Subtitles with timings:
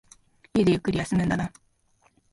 [0.55, 1.53] 家でゆっくり休むんだな。